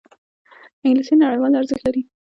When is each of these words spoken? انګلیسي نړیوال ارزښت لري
انګلیسي 0.85 1.15
نړیوال 1.23 1.53
ارزښت 1.59 1.83
لري 1.85 2.01